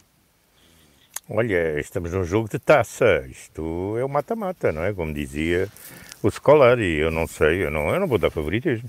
Olha, 1.28 1.78
estamos 1.80 2.12
num 2.12 2.24
jogo 2.24 2.48
de 2.48 2.58
taça. 2.58 3.24
Isto 3.28 3.96
é 3.98 4.04
o 4.04 4.08
mata-mata, 4.08 4.72
não 4.72 4.82
é? 4.82 4.92
Como 4.92 5.14
dizia 5.14 5.68
o 6.22 6.30
Scolari. 6.30 6.98
Eu 6.98 7.10
não 7.10 7.26
sei, 7.26 7.64
eu 7.64 7.70
não, 7.70 7.88
eu 7.88 8.00
não 8.00 8.06
vou 8.06 8.18
dar 8.18 8.30
favoritismo 8.30 8.88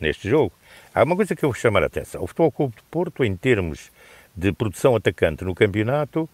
neste 0.00 0.28
jogo. 0.28 0.52
Há 0.96 1.02
uma 1.02 1.14
coisa 1.14 1.36
que 1.36 1.44
eu 1.44 1.50
vou 1.50 1.54
chamar 1.54 1.82
a 1.82 1.88
atenção. 1.88 2.22
O 2.22 2.26
Futebol 2.26 2.50
Clube 2.50 2.76
de 2.76 2.82
Porto, 2.84 3.22
em 3.22 3.36
termos 3.36 3.92
de 4.34 4.50
produção 4.50 4.96
atacante 4.96 5.44
no 5.44 5.54
campeonato, 5.54 6.26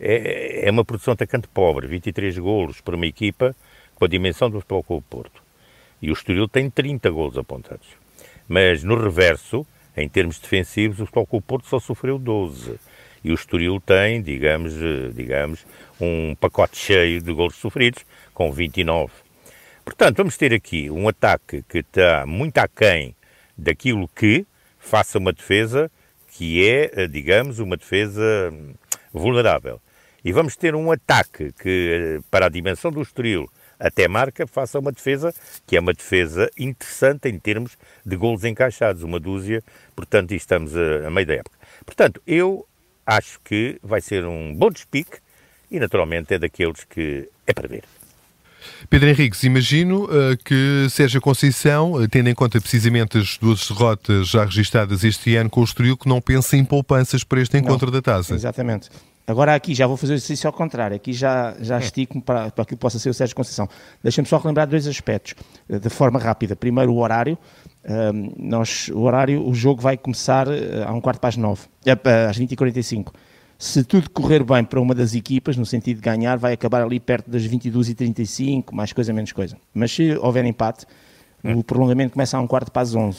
é, 0.00 0.66
é 0.66 0.70
uma 0.72 0.84
produção 0.84 1.14
atacante 1.14 1.46
pobre. 1.46 1.86
23 1.86 2.36
golos 2.38 2.80
para 2.80 2.96
uma 2.96 3.06
equipa 3.06 3.54
com 3.94 4.04
a 4.04 4.08
dimensão 4.08 4.50
do 4.50 4.58
Futebol 4.58 4.82
Clube 4.82 5.02
de 5.04 5.08
Porto. 5.08 5.42
E 6.02 6.10
o 6.10 6.12
Estoril 6.12 6.48
tem 6.48 6.68
30 6.68 7.08
golos 7.10 7.38
apontados. 7.38 7.86
Mas 8.48 8.82
no 8.82 9.00
reverso, 9.00 9.64
em 9.96 10.08
termos 10.08 10.40
defensivos, 10.40 10.98
o 10.98 11.06
Futebol 11.06 11.26
Clube 11.26 11.44
de 11.44 11.46
Porto 11.46 11.68
só 11.68 11.78
sofreu 11.78 12.18
12 12.18 12.74
e 13.22 13.30
o 13.30 13.34
Estoril 13.34 13.80
tem, 13.80 14.20
digamos, 14.20 14.74
digamos, 15.14 15.64
um 16.00 16.34
pacote 16.34 16.76
cheio 16.76 17.22
de 17.22 17.32
gols 17.32 17.54
sofridos, 17.54 18.04
com 18.34 18.50
29. 18.50 19.12
Portanto, 19.84 20.16
vamos 20.16 20.36
ter 20.36 20.52
aqui 20.52 20.90
um 20.90 21.06
ataque 21.06 21.62
que 21.68 21.78
está 21.78 22.26
muito 22.26 22.58
aquém 22.58 23.14
daquilo 23.58 24.08
que 24.08 24.46
faça 24.78 25.18
uma 25.18 25.32
defesa 25.32 25.90
que 26.28 26.64
é, 26.66 26.90
eh, 26.94 27.06
digamos, 27.08 27.58
uma 27.58 27.76
defesa 27.76 28.50
hum, 28.52 28.74
vulnerável. 29.12 29.80
E 30.24 30.32
vamos 30.32 30.56
ter 30.56 30.74
um 30.74 30.92
ataque 30.92 31.52
que, 31.52 32.18
eh, 32.18 32.24
para 32.30 32.46
a 32.46 32.48
dimensão 32.48 32.92
do 32.92 33.02
Estoril, 33.02 33.50
até 33.78 34.06
marca, 34.08 34.46
faça 34.46 34.78
uma 34.78 34.92
defesa 34.92 35.32
que 35.66 35.76
é 35.76 35.80
uma 35.80 35.92
defesa 35.92 36.50
interessante 36.58 37.28
em 37.28 37.38
termos 37.38 37.76
de 38.04 38.16
golos 38.16 38.44
encaixados, 38.44 39.02
uma 39.02 39.18
dúzia, 39.18 39.62
portanto, 39.96 40.32
estamos 40.32 40.76
a, 40.76 41.06
a 41.06 41.10
meio 41.10 41.26
da 41.26 41.34
época. 41.34 41.58
Portanto, 41.84 42.22
eu 42.26 42.66
acho 43.06 43.40
que 43.40 43.78
vai 43.82 44.00
ser 44.00 44.24
um 44.24 44.54
bom 44.54 44.70
despique 44.70 45.18
e, 45.70 45.80
naturalmente, 45.80 46.34
é 46.34 46.38
daqueles 46.38 46.84
que 46.84 47.28
é 47.46 47.52
para 47.52 47.68
ver. 47.68 47.84
Pedro 48.88 49.08
Henriques, 49.08 49.42
imagino 49.44 50.04
uh, 50.04 50.36
que 50.44 50.86
Sérgio 50.90 51.20
Conceição, 51.20 51.92
uh, 51.92 52.08
tendo 52.08 52.28
em 52.28 52.34
conta 52.34 52.60
precisamente 52.60 53.18
as 53.18 53.36
duas 53.38 53.66
derrotas 53.68 54.28
já 54.28 54.44
registadas 54.44 55.04
este 55.04 55.36
ano 55.36 55.50
Estoril, 55.62 55.96
que 55.96 56.08
não 56.08 56.20
pensa 56.20 56.56
em 56.56 56.64
poupanças 56.64 57.24
para 57.24 57.40
este 57.40 57.58
encontro 57.58 57.86
não, 57.86 57.92
da 57.92 58.02
taça. 58.02 58.34
Exatamente. 58.34 58.88
Agora 59.26 59.54
aqui 59.54 59.74
já 59.74 59.86
vou 59.86 59.96
fazer 59.96 60.14
o 60.14 60.16
exercício 60.16 60.46
ao 60.46 60.52
contrário, 60.54 60.96
aqui 60.96 61.12
já, 61.12 61.54
já 61.60 61.78
estico 61.78 62.18
para, 62.22 62.50
para 62.50 62.64
que 62.64 62.74
possa 62.74 62.98
ser 62.98 63.10
o 63.10 63.14
Sérgio 63.14 63.36
Conceição. 63.36 63.68
Deixa-me 64.02 64.26
só 64.26 64.38
relembrar 64.38 64.66
dois 64.66 64.86
aspectos, 64.86 65.34
uh, 65.68 65.78
de 65.78 65.90
forma 65.90 66.18
rápida. 66.18 66.56
Primeiro, 66.56 66.92
o 66.92 66.98
horário. 66.98 67.36
Um, 67.88 68.32
nós, 68.36 68.88
o 68.88 69.00
horário, 69.00 69.46
o 69.46 69.54
jogo 69.54 69.80
vai 69.80 69.96
começar 69.96 70.48
uh, 70.48 70.52
a 70.86 70.92
um 70.92 71.00
quarto 71.00 71.20
para 71.20 71.28
as 71.28 71.36
nove, 71.36 71.62
uh, 71.86 72.28
às 72.28 72.38
20h45. 72.38 73.12
Se 73.60 73.82
tudo 73.82 74.08
correr 74.10 74.44
bem 74.44 74.64
para 74.64 74.80
uma 74.80 74.94
das 74.94 75.16
equipas, 75.16 75.56
no 75.56 75.66
sentido 75.66 75.96
de 75.96 76.02
ganhar, 76.02 76.38
vai 76.38 76.52
acabar 76.52 76.80
ali 76.80 77.00
perto 77.00 77.28
das 77.28 77.42
22h35, 77.42 78.72
mais 78.72 78.92
coisa, 78.92 79.12
menos 79.12 79.32
coisa. 79.32 79.56
Mas 79.74 79.90
se 79.90 80.16
houver 80.18 80.44
empate, 80.44 80.86
hum. 81.44 81.58
o 81.58 81.64
prolongamento 81.64 82.12
começa 82.12 82.38
a 82.38 82.40
um 82.40 82.46
quarto 82.46 82.70
para 82.70 82.82
as 82.82 82.94
11 82.94 83.18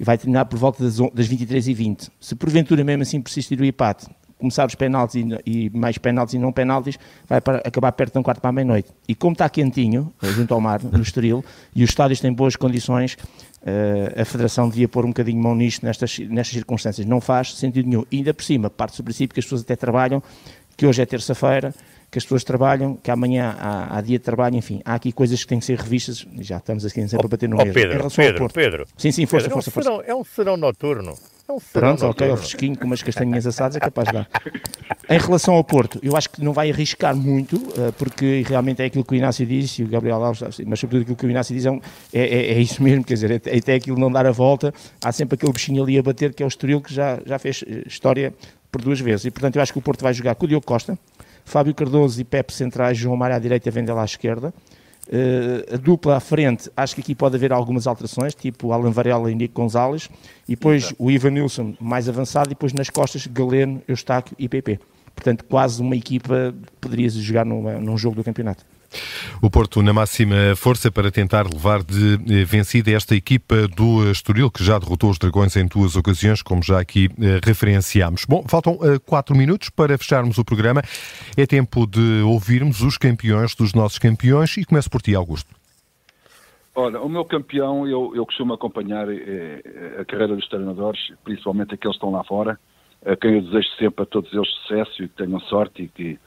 e 0.00 0.02
vai 0.02 0.18
terminar 0.18 0.46
por 0.46 0.58
volta 0.58 0.82
das, 0.82 0.96
das 0.96 1.28
23h20. 1.28 2.10
Se 2.20 2.34
porventura 2.34 2.82
mesmo 2.82 3.04
assim 3.04 3.20
persistir 3.20 3.60
o 3.60 3.64
empate, 3.64 4.08
começar 4.38 4.66
os 4.66 4.74
penaltis 4.74 5.22
e, 5.44 5.66
e, 5.66 5.70
mais 5.70 5.98
penaltis 5.98 6.34
e 6.34 6.38
não 6.38 6.52
penaltis, 6.52 6.98
vai 7.28 7.40
para, 7.40 7.58
acabar 7.58 7.92
perto 7.92 8.12
de 8.12 8.18
um 8.18 8.22
quarto 8.22 8.40
para 8.40 8.50
a 8.50 8.52
meia-noite. 8.52 8.90
E 9.06 9.14
como 9.14 9.32
está 9.32 9.48
quentinho, 9.48 10.12
eh, 10.22 10.28
junto 10.28 10.54
ao 10.54 10.60
mar, 10.60 10.80
no 10.82 11.02
Estoril, 11.02 11.44
e 11.74 11.82
os 11.82 11.90
estádios 11.90 12.20
têm 12.20 12.32
boas 12.32 12.56
condições, 12.56 13.14
uh, 13.62 14.20
a 14.20 14.24
Federação 14.24 14.68
devia 14.68 14.88
pôr 14.88 15.04
um 15.04 15.08
bocadinho 15.08 15.42
mão 15.42 15.54
nisto, 15.54 15.84
nestas, 15.84 16.18
nestas 16.18 16.54
circunstâncias. 16.54 17.06
Não 17.06 17.20
faz 17.20 17.54
sentido 17.54 17.88
nenhum. 17.88 18.04
E 18.10 18.18
ainda 18.18 18.32
por 18.32 18.44
cima, 18.44 18.70
parte 18.70 18.96
do 18.96 19.04
princípio 19.04 19.34
que 19.34 19.40
as 19.40 19.46
pessoas 19.46 19.62
até 19.62 19.76
trabalham, 19.76 20.22
que 20.76 20.86
hoje 20.86 21.02
é 21.02 21.06
terça-feira, 21.06 21.74
que 22.10 22.18
as 22.18 22.24
pessoas 22.24 22.44
trabalham, 22.44 22.96
que 22.96 23.10
amanhã 23.10 23.54
há, 23.58 23.98
há, 23.98 24.00
dia 24.00 24.18
de 24.18 24.24
trabalho, 24.24 24.56
enfim, 24.56 24.80
há 24.84 24.94
aqui 24.94 25.12
coisas 25.12 25.42
que 25.42 25.48
têm 25.48 25.58
que 25.58 25.64
ser 25.64 25.78
revistas, 25.78 26.26
já 26.40 26.56
estamos 26.56 26.86
aqui 26.86 27.06
sempre 27.06 27.26
a 27.26 27.28
bater 27.28 27.48
no 27.48 27.56
oh, 27.56 27.58
mesmo. 27.58 27.74
Pedro, 27.74 28.10
Pedro, 28.10 28.48
Pedro. 28.48 28.86
Sim, 28.96 29.12
sim, 29.12 29.26
força, 29.26 29.48
Pedro, 29.48 29.62
força, 29.62 29.70
força. 29.70 29.90
É 29.90 29.92
um 29.92 29.96
serão, 29.98 30.16
é 30.16 30.20
um 30.20 30.24
serão 30.24 30.56
noturno. 30.56 31.14
É 31.48 31.80
Pronto, 31.80 32.04
ok, 32.04 32.30
o 32.30 32.36
fresquinho 32.36 32.76
com 32.76 32.84
umas 32.84 33.02
castanhinhas 33.02 33.46
assadas 33.46 33.76
é 33.76 33.80
capaz 33.80 34.08
de 34.08 34.14
dar. 34.14 34.28
Em 35.08 35.18
relação 35.18 35.54
ao 35.54 35.64
Porto, 35.64 35.98
eu 36.02 36.14
acho 36.14 36.28
que 36.28 36.44
não 36.44 36.52
vai 36.52 36.70
arriscar 36.70 37.16
muito, 37.16 37.56
uh, 37.56 37.90
porque 37.96 38.44
realmente 38.46 38.82
é 38.82 38.84
aquilo 38.84 39.02
que 39.02 39.14
o 39.14 39.16
Inácio 39.16 39.46
disse 39.46 39.80
e 39.80 39.84
o 39.86 39.88
Gabriel 39.88 40.22
Alves, 40.22 40.42
mas 40.66 40.78
sobretudo 40.78 41.02
aquilo 41.02 41.16
que 41.16 41.26
o 41.26 41.30
Inácio 41.30 41.54
diz 41.54 41.64
é, 41.64 41.70
é, 42.12 42.20
é, 42.20 42.52
é 42.52 42.60
isso 42.60 42.82
mesmo, 42.82 43.02
quer 43.02 43.14
dizer, 43.14 43.32
até 43.32 43.74
aquilo 43.74 43.98
não 43.98 44.12
dar 44.12 44.26
a 44.26 44.30
volta, 44.30 44.74
há 45.02 45.10
sempre 45.10 45.36
aquele 45.36 45.50
bichinho 45.52 45.82
ali 45.82 45.98
a 45.98 46.02
bater 46.02 46.34
que 46.34 46.42
é 46.42 46.46
o 46.46 46.48
Estoril 46.48 46.82
que 46.82 46.92
já, 46.92 47.18
já 47.24 47.38
fez 47.38 47.64
história 47.86 48.34
por 48.70 48.82
duas 48.82 49.00
vezes. 49.00 49.24
E 49.24 49.30
portanto 49.30 49.56
eu 49.56 49.62
acho 49.62 49.72
que 49.72 49.78
o 49.78 49.82
Porto 49.82 50.02
vai 50.02 50.12
jogar 50.12 50.34
com 50.34 50.44
o 50.44 50.48
Diogo 50.48 50.66
Costa, 50.66 50.98
Fábio 51.46 51.74
Cardoso 51.74 52.20
e 52.20 52.24
Pepe 52.24 52.52
centrais, 52.52 52.98
João 52.98 53.16
Mário 53.16 53.36
à 53.36 53.38
direita, 53.38 53.70
Vendela 53.70 54.02
à 54.02 54.04
esquerda. 54.04 54.52
Uh, 55.08 55.74
a 55.74 55.76
dupla 55.78 56.16
à 56.16 56.20
frente, 56.20 56.70
acho 56.76 56.94
que 56.94 57.00
aqui 57.00 57.14
pode 57.14 57.34
haver 57.34 57.50
algumas 57.50 57.86
alterações, 57.86 58.34
tipo 58.34 58.72
Alan 58.72 58.90
Varela 58.90 59.32
e 59.32 59.34
Nico 59.34 59.54
Gonzalez, 59.54 60.10
e 60.46 60.54
depois 60.54 60.92
o 60.98 61.10
Ivan 61.10 61.30
Nilsson 61.30 61.74
mais 61.80 62.10
avançado, 62.10 62.48
e 62.48 62.50
depois 62.50 62.74
nas 62.74 62.90
costas 62.90 63.26
Galeno, 63.26 63.82
Eustáquio 63.88 64.36
e 64.38 64.46
PP. 64.46 64.78
Portanto, 65.14 65.44
quase 65.46 65.80
uma 65.80 65.96
equipa 65.96 66.54
poderia 66.78 67.08
jogar 67.08 67.46
numa, 67.46 67.80
num 67.80 67.96
jogo 67.96 68.16
do 68.16 68.22
campeonato. 68.22 68.64
O 69.42 69.50
Porto 69.50 69.82
na 69.82 69.92
máxima 69.92 70.56
força 70.56 70.90
para 70.90 71.10
tentar 71.10 71.46
levar 71.46 71.82
de 71.82 72.14
eh, 72.14 72.44
vencida 72.44 72.90
esta 72.90 73.14
equipa 73.14 73.68
do 73.68 74.10
Estoril, 74.10 74.50
que 74.50 74.64
já 74.64 74.78
derrotou 74.78 75.10
os 75.10 75.18
Dragões 75.18 75.56
em 75.56 75.66
duas 75.66 75.94
ocasiões, 75.96 76.42
como 76.42 76.62
já 76.62 76.80
aqui 76.80 77.08
eh, 77.20 77.40
referenciámos. 77.44 78.24
Bom, 78.24 78.44
faltam 78.48 78.78
eh, 78.82 78.98
quatro 79.04 79.36
minutos 79.36 79.70
para 79.70 79.96
fecharmos 79.98 80.38
o 80.38 80.44
programa. 80.44 80.82
É 81.36 81.46
tempo 81.46 81.86
de 81.86 82.22
ouvirmos 82.22 82.82
os 82.82 82.96
campeões 82.96 83.54
dos 83.54 83.74
nossos 83.74 83.98
campeões 83.98 84.56
e 84.56 84.64
começo 84.64 84.90
por 84.90 85.02
ti, 85.02 85.14
Augusto. 85.14 85.54
Olha, 86.74 87.00
o 87.00 87.08
meu 87.08 87.24
campeão, 87.24 87.86
eu, 87.86 88.12
eu 88.14 88.24
costumo 88.24 88.54
acompanhar 88.54 89.08
a 89.98 90.04
carreira 90.04 90.36
dos 90.36 90.48
treinadores, 90.48 91.00
principalmente 91.24 91.74
aqueles 91.74 91.96
que 91.96 92.04
estão 92.04 92.12
lá 92.12 92.22
fora, 92.22 92.58
a 93.04 93.16
quem 93.16 93.34
eu 93.34 93.42
desejo 93.42 93.68
sempre 93.78 94.04
a 94.04 94.06
todos 94.06 94.32
eles 94.32 94.48
sucesso 94.48 95.02
e 95.02 95.08
que 95.08 95.16
tenham 95.16 95.40
sorte 95.40 95.82
e 95.82 95.88
que 95.88 96.18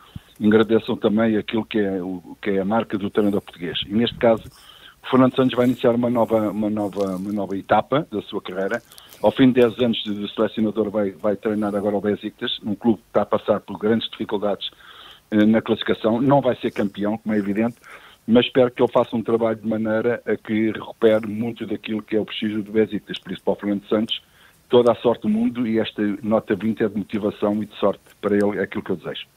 agradeçam 0.43 0.95
também 0.95 1.37
aquilo 1.37 1.65
que 1.65 1.79
é, 1.79 2.01
o, 2.01 2.37
que 2.41 2.51
é 2.51 2.61
a 2.61 2.65
marca 2.65 2.97
do 2.97 3.09
treinador 3.09 3.41
português. 3.41 3.79
E 3.87 3.93
neste 3.93 4.17
caso, 4.17 4.43
Fernando 5.09 5.35
Santos 5.35 5.55
vai 5.55 5.65
iniciar 5.65 5.95
uma 5.95 6.09
nova, 6.09 6.51
uma 6.51 6.69
nova, 6.69 7.15
uma 7.15 7.31
nova 7.31 7.57
etapa 7.57 8.07
da 8.11 8.21
sua 8.21 8.41
carreira. 8.41 8.81
Ao 9.21 9.31
fim 9.31 9.47
de 9.47 9.61
10 9.61 9.79
anos 9.79 10.03
de 10.03 10.33
selecionador 10.33 10.89
vai, 10.89 11.11
vai 11.11 11.35
treinar 11.35 11.75
agora 11.75 11.95
o 11.95 12.01
Besiktas, 12.01 12.59
um 12.63 12.75
clube 12.75 12.99
que 12.99 13.09
está 13.09 13.21
a 13.23 13.25
passar 13.25 13.59
por 13.61 13.77
grandes 13.77 14.09
dificuldades 14.09 14.69
eh, 15.31 15.45
na 15.45 15.61
classificação. 15.61 16.21
Não 16.21 16.41
vai 16.41 16.55
ser 16.55 16.71
campeão, 16.71 17.17
como 17.17 17.35
é 17.35 17.37
evidente, 17.37 17.75
mas 18.27 18.45
espero 18.45 18.71
que 18.71 18.81
ele 18.81 18.91
faça 18.91 19.15
um 19.15 19.23
trabalho 19.23 19.57
de 19.57 19.67
maneira 19.67 20.21
a 20.25 20.35
que 20.35 20.71
recupere 20.71 21.27
muito 21.27 21.65
daquilo 21.65 22.01
que 22.01 22.15
é 22.15 22.19
o 22.19 22.25
prestígio 22.25 22.63
do 22.63 22.71
Besiktas. 22.71 23.19
Por 23.19 23.31
isso, 23.31 23.43
para 23.43 23.53
o 23.53 23.55
Fernando 23.55 23.87
Santos, 23.87 24.21
toda 24.69 24.91
a 24.91 24.95
sorte 24.95 25.23
do 25.23 25.29
mundo 25.29 25.67
e 25.67 25.79
esta 25.79 26.01
nota 26.23 26.55
20 26.55 26.83
é 26.83 26.87
de 26.87 26.97
motivação 26.97 27.61
e 27.61 27.65
de 27.65 27.75
sorte 27.77 28.01
para 28.21 28.35
ele, 28.35 28.59
é 28.59 28.63
aquilo 28.63 28.83
que 28.83 28.91
eu 28.91 28.95
desejo. 28.95 29.27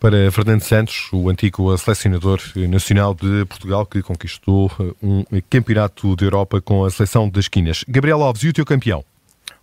Para 0.00 0.30
Fernando 0.30 0.62
Santos, 0.62 1.08
o 1.12 1.28
antigo 1.28 1.76
selecionador 1.76 2.40
nacional 2.54 3.14
de 3.14 3.44
Portugal 3.46 3.84
que 3.84 4.00
conquistou 4.00 4.70
eh, 4.78 4.94
um 5.02 5.24
campeonato 5.50 6.14
de 6.14 6.24
Europa 6.24 6.60
com 6.60 6.84
a 6.84 6.90
seleção 6.90 7.28
das 7.28 7.46
esquinas. 7.46 7.84
Gabriel 7.88 8.22
Alves, 8.22 8.44
e 8.44 8.48
o 8.48 8.52
teu 8.52 8.64
campeão? 8.64 9.04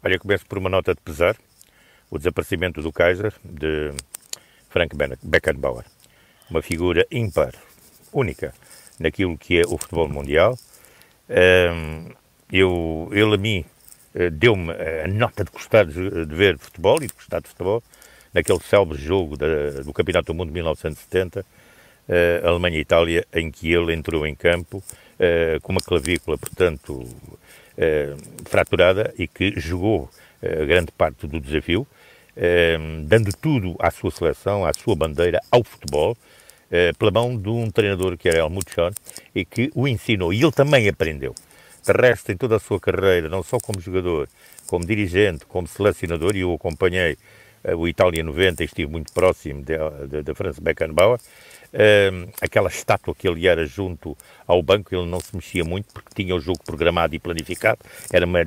Olha, 0.03 0.19
começo 0.19 0.45
por 0.45 0.57
uma 0.57 0.69
nota 0.69 0.93
de 0.93 0.99
pesar. 0.99 1.37
O 2.11 2.17
desaparecimento 2.17 2.81
do 2.81 2.91
Kaiser, 2.91 3.33
de 3.45 3.93
Frank 4.69 4.93
Beckenbauer. 5.23 5.85
Uma 6.49 6.61
figura 6.61 7.07
ímpar, 7.09 7.53
única, 8.11 8.53
naquilo 8.99 9.37
que 9.37 9.61
é 9.61 9.61
o 9.61 9.77
futebol 9.77 10.09
mundial. 10.09 10.59
Eu, 12.51 13.09
ele 13.13 13.35
a 13.35 13.37
mim 13.37 13.63
eh, 14.13 14.29
deu-me 14.29 14.73
a 14.73 15.07
nota 15.07 15.45
de 15.45 15.51
gostar 15.51 15.85
de 15.85 16.25
ver 16.25 16.57
futebol 16.57 16.97
e 17.01 17.07
de 17.07 17.13
gostar 17.13 17.39
de 17.39 17.47
futebol 17.47 17.81
naquele 18.35 18.59
célebre 18.59 18.97
jogo 18.97 19.37
da, 19.37 19.81
do 19.81 19.93
Campeonato 19.93 20.33
do 20.33 20.35
Mundo 20.35 20.49
de 20.49 20.55
1970, 20.55 21.39
uh, 21.39 21.45
eh, 22.09 22.41
Alemanha 22.43 22.77
Itália, 22.77 23.25
em 23.33 23.49
que 23.49 23.71
ele 23.71 23.93
entrou 23.93 24.27
em 24.27 24.35
campo 24.35 24.79
uh, 24.79 25.61
com 25.61 25.71
uma 25.71 25.79
clavícula, 25.79 26.37
portanto, 26.37 26.93
uh, 26.93 28.43
fraturada 28.43 29.13
e 29.17 29.25
que 29.25 29.57
jogou 29.57 30.09
grande 30.67 30.91
parte 30.91 31.25
do 31.25 31.39
desafio, 31.39 31.87
dando 33.05 33.31
tudo 33.35 33.75
à 33.79 33.89
sua 33.89 34.11
seleção, 34.11 34.63
à 34.63 34.71
sua 34.73 34.95
bandeira, 34.95 35.41
ao 35.49 35.63
futebol, 35.63 36.15
pela 36.99 37.09
mão 37.09 37.35
de 37.35 37.49
um 37.49 37.71
treinador 37.71 38.15
que 38.15 38.29
era 38.29 38.39
Helmut 38.39 38.71
Schön 38.71 38.91
e 39.33 39.43
que 39.43 39.71
o 39.73 39.87
ensinou. 39.87 40.31
E 40.31 40.43
ele 40.43 40.51
também 40.51 40.87
aprendeu. 40.87 41.33
De 41.83 41.91
resto, 41.93 42.31
em 42.31 42.37
toda 42.37 42.57
a 42.57 42.59
sua 42.59 42.79
carreira, 42.79 43.27
não 43.27 43.41
só 43.41 43.57
como 43.57 43.81
jogador, 43.81 44.29
como 44.67 44.85
dirigente, 44.85 45.47
como 45.47 45.67
selecionador, 45.67 46.35
e 46.35 46.41
eu 46.41 46.51
o 46.51 46.55
acompanhei 46.55 47.17
o 47.73 47.87
Itália 47.87 48.23
90 48.23 48.63
estive 48.63 48.91
muito 48.91 49.11
próximo 49.13 49.63
da 49.63 50.35
França 50.35 50.61
Beckenbauer, 50.61 51.19
uh, 51.75 52.31
aquela 52.41 52.69
estátua 52.69 53.15
que 53.15 53.27
ele 53.27 53.47
era 53.47 53.65
junto 53.65 54.17
ao 54.47 54.61
banco, 54.61 54.93
ele 54.95 55.05
não 55.05 55.19
se 55.19 55.35
mexia 55.35 55.63
muito 55.63 55.93
porque 55.93 56.23
tinha 56.23 56.35
o 56.35 56.39
jogo 56.39 56.59
programado 56.63 57.15
e 57.15 57.19
planificado, 57.19 57.79
era 58.11 58.25
uma, 58.25 58.41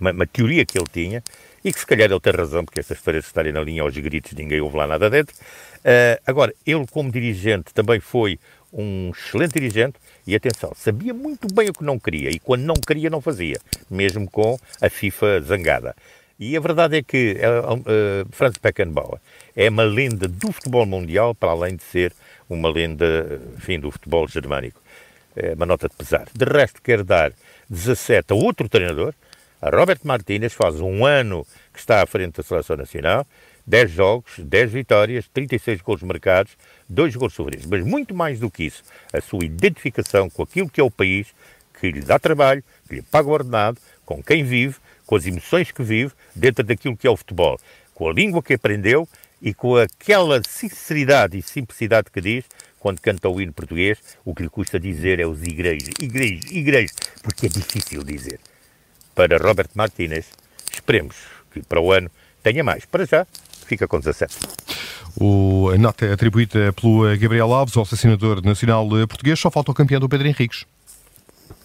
uma, 0.00 0.12
uma 0.12 0.26
teoria 0.26 0.64
que 0.64 0.78
ele 0.78 0.88
tinha, 0.92 1.22
e 1.64 1.72
que 1.72 1.80
se 1.80 1.86
calhar 1.86 2.10
ele 2.10 2.20
tem 2.20 2.32
razão, 2.32 2.64
porque 2.64 2.78
essas 2.78 2.96
histórias 2.96 3.26
estarem 3.26 3.52
na 3.52 3.60
linha 3.60 3.82
aos 3.82 3.96
gritos, 3.96 4.32
ninguém 4.32 4.60
ouve 4.60 4.76
lá 4.76 4.86
nada 4.86 5.10
dentro. 5.10 5.34
Uh, 5.78 6.20
agora, 6.26 6.54
ele 6.64 6.86
como 6.86 7.10
dirigente 7.10 7.74
também 7.74 7.98
foi 7.98 8.38
um 8.72 9.10
excelente 9.10 9.54
dirigente 9.54 9.94
e 10.26 10.34
atenção, 10.34 10.72
sabia 10.76 11.14
muito 11.14 11.48
bem 11.52 11.68
o 11.68 11.72
que 11.72 11.84
não 11.84 11.98
queria 11.98 12.30
e 12.30 12.38
quando 12.38 12.62
não 12.62 12.74
queria 12.74 13.08
não 13.08 13.20
fazia, 13.20 13.58
mesmo 13.90 14.28
com 14.30 14.58
a 14.80 14.88
FIFA 14.88 15.40
zangada. 15.40 15.96
E 16.38 16.56
a 16.56 16.60
verdade 16.60 16.98
é 16.98 17.02
que 17.02 17.36
uh, 17.36 18.28
Franz 18.30 18.56
Beckenbauer 18.58 19.18
é 19.54 19.70
uma 19.70 19.84
lenda 19.84 20.28
do 20.28 20.52
futebol 20.52 20.84
mundial, 20.84 21.34
para 21.34 21.50
além 21.50 21.76
de 21.76 21.82
ser 21.82 22.12
uma 22.48 22.70
lenda, 22.70 23.40
enfim, 23.56 23.80
do 23.80 23.90
futebol 23.90 24.28
germânico. 24.28 24.80
É 25.34 25.54
uma 25.54 25.66
nota 25.66 25.88
de 25.88 25.94
pesar. 25.94 26.26
De 26.34 26.44
resto, 26.44 26.82
quero 26.82 27.02
dar 27.04 27.32
17 27.70 28.32
a 28.32 28.36
outro 28.36 28.68
treinador, 28.68 29.14
a 29.60 29.70
Robert 29.70 30.00
Martínez, 30.04 30.52
faz 30.52 30.78
um 30.80 31.04
ano 31.06 31.46
que 31.72 31.78
está 31.78 32.02
à 32.02 32.06
frente 32.06 32.36
da 32.36 32.42
Seleção 32.42 32.76
Nacional, 32.76 33.26
10 33.66 33.90
jogos, 33.90 34.38
10 34.38 34.70
vitórias, 34.70 35.26
36 35.28 35.80
gols 35.80 36.02
marcados, 36.02 36.52
2 36.88 37.16
gols 37.16 37.32
sofridos. 37.32 37.66
Mas 37.66 37.84
muito 37.84 38.14
mais 38.14 38.38
do 38.38 38.50
que 38.50 38.64
isso, 38.64 38.84
a 39.12 39.20
sua 39.20 39.44
identificação 39.44 40.28
com 40.28 40.42
aquilo 40.42 40.68
que 40.68 40.80
é 40.80 40.84
o 40.84 40.90
país, 40.90 41.28
que 41.80 41.90
lhe 41.90 42.00
dá 42.00 42.18
trabalho, 42.18 42.62
que 42.88 42.96
lhe 42.96 43.02
paga 43.02 43.28
o 43.28 43.32
ordenado, 43.32 43.78
com 44.04 44.22
quem 44.22 44.44
vive, 44.44 44.76
com 45.06 45.16
as 45.16 45.24
emoções 45.24 45.70
que 45.70 45.82
vive 45.82 46.12
dentro 46.34 46.64
daquilo 46.64 46.96
que 46.96 47.06
é 47.06 47.10
o 47.10 47.16
futebol, 47.16 47.58
com 47.94 48.08
a 48.08 48.12
língua 48.12 48.42
que 48.42 48.54
aprendeu 48.54 49.08
e 49.40 49.54
com 49.54 49.76
aquela 49.76 50.42
sinceridade 50.46 51.38
e 51.38 51.42
simplicidade 51.42 52.10
que 52.10 52.20
diz 52.20 52.44
quando 52.78 53.00
canta 53.00 53.28
o 53.28 53.40
hino 53.40 53.52
português, 53.52 53.98
o 54.24 54.34
que 54.34 54.42
lhe 54.42 54.48
custa 54.48 54.78
dizer 54.78 55.18
é 55.18 55.26
os 55.26 55.42
igrejas, 55.42 55.90
igrejas, 56.00 56.50
igrejas, 56.50 56.96
porque 57.22 57.46
é 57.46 57.48
difícil 57.48 58.02
dizer. 58.04 58.38
Para 59.14 59.38
Robert 59.38 59.70
Martínez, 59.74 60.26
esperemos 60.72 61.16
que 61.50 61.62
para 61.62 61.80
o 61.80 61.90
ano 61.90 62.10
tenha 62.42 62.62
mais. 62.62 62.84
Para 62.84 63.04
já, 63.04 63.26
fica 63.66 63.88
com 63.88 63.98
17. 63.98 64.36
O, 65.18 65.70
a 65.74 65.78
nota 65.78 66.12
atribuída 66.12 66.72
pelo 66.74 67.02
Gabriel 67.16 67.52
Alves, 67.52 67.76
ao 67.76 67.82
assassinador 67.82 68.44
nacional 68.44 68.86
português, 69.08 69.40
só 69.40 69.50
falta 69.50 69.70
o 69.70 69.74
campeão 69.74 69.98
do 69.98 70.08
Pedro 70.08 70.28
Henriques. 70.28 70.64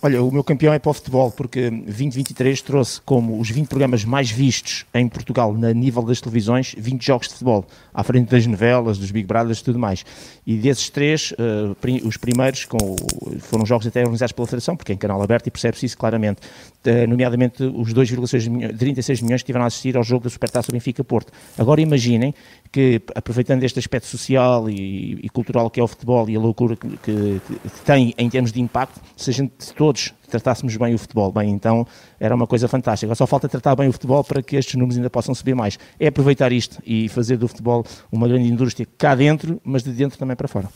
Olha, 0.04 0.24
o 0.24 0.32
meu 0.32 0.44
campeão 0.44 0.74
é 0.74 0.80
para 0.80 0.90
o 0.90 0.94
futebol, 0.96 1.30
porque 1.30 1.70
2023 1.70 2.60
trouxe 2.64 3.00
como 3.02 3.40
os 3.40 3.52
20 3.52 3.68
programas 3.68 4.04
mais 4.04 4.32
vistos 4.32 4.84
em 4.96 5.08
Portugal, 5.08 5.54
na 5.54 5.72
nível 5.74 6.02
das 6.02 6.20
televisões, 6.20 6.74
20 6.76 7.06
jogos 7.06 7.28
de 7.28 7.34
futebol, 7.34 7.68
à 7.94 8.04
frente 8.04 8.28
das 8.32 8.48
novelas, 8.48 8.98
dos 8.98 9.12
Big 9.12 9.28
Brothers 9.28 9.60
e 9.60 9.64
tudo 9.64 9.78
mais. 9.78 10.04
E 10.46 10.56
desses 10.58 10.90
três, 10.90 11.34
uh, 11.34 11.78
os 12.04 12.18
primeiros 12.18 12.66
com, 12.66 12.96
foram 13.42 13.64
jogos 13.64 13.86
até 13.86 14.00
organizados 14.00 14.32
pela 14.32 14.48
Federação, 14.48 14.76
porque 14.76 14.92
é 14.92 14.96
em 14.96 14.98
canal 14.98 15.22
aberto 15.22 15.46
e 15.46 15.52
percebe-se 15.52 15.86
isso 15.86 15.98
claramente. 16.00 16.40
Uh, 16.84 17.08
nomeadamente 17.08 17.62
os 17.62 17.94
2,6 17.94 18.50
milhões, 18.50 18.78
36 18.80 19.22
milhões 19.22 19.42
que 19.44 19.46
tiveram 19.46 19.66
a 19.66 19.68
assistir 19.68 19.96
ao 19.96 20.04
jogo 20.04 20.24
da 20.24 20.32
Supertaça 20.32 20.72
Benfica-Porto. 20.72 21.32
Agora 21.60 21.80
imaginem 21.80 22.34
que, 22.72 23.02
aproveitando 23.14 23.64
este 23.64 23.78
aspecto 23.78 24.08
social 24.08 24.68
e, 24.68 25.20
e, 25.22 25.30
cultural 25.30 25.70
que 25.70 25.80
é 25.80 25.84
o 25.84 25.88
futebol 25.88 26.28
e 26.28 26.36
a 26.36 26.40
loucura 26.40 26.76
que, 26.76 26.88
que, 26.98 27.42
que 27.46 27.82
tem 27.86 28.16
em 28.18 28.30
termos 28.30 28.52
de 28.52 28.62
impacto, 28.62 29.00
se 29.16 29.30
a 29.30 29.34
gente 29.34 29.54
todos 29.76 29.91
todos 29.92 30.14
tratássemos 30.30 30.76
bem 30.78 30.96
o 30.96 30.98
futebol. 30.98 31.32
Bem, 31.32 31.50
então 31.50 31.86
era 32.20 32.34
uma 32.34 32.48
coisa 32.48 32.68
fantástica. 32.68 33.14
Só 33.14 33.28
falta 33.28 33.50
tratar 33.50 33.76
bem 33.76 33.90
o 33.90 33.92
futebol 33.92 34.24
para 34.24 34.42
que 34.42 34.56
estes 34.56 34.76
números 34.76 34.96
ainda 34.96 35.10
possam 35.10 35.36
subir 35.36 35.54
mais. 35.54 35.78
É 36.00 36.08
aproveitar 36.08 36.52
isto 36.52 36.82
e 36.86 37.10
fazer 37.10 37.38
do 37.38 37.48
futebol 37.48 37.86
uma 38.12 38.28
grande 38.28 38.48
indústria 38.48 38.88
cá 38.98 39.14
dentro, 39.14 39.60
mas 39.64 39.84
de 39.84 39.92
dentro 39.92 40.18
também 40.18 40.36
para 40.36 40.48
fora. 40.48 40.70